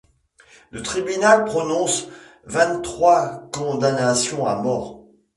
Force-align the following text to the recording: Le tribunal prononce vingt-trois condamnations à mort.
Le 0.71 0.81
tribunal 0.81 1.45
prononce 1.45 2.07
vingt-trois 2.47 3.47
condamnations 3.53 4.47
à 4.47 4.55
mort. 4.55 5.05